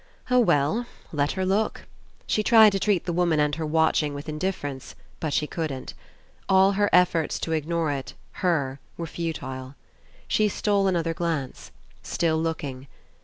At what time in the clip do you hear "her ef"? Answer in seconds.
6.71-7.09